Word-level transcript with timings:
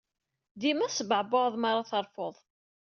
Dima 0.59 0.87
tesbeɛbuɛed 0.89 1.55
mi 1.57 1.67
ara 1.69 1.89
terfud. 1.89 2.35